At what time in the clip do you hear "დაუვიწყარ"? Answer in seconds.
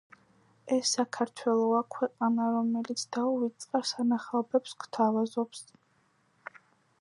3.17-3.87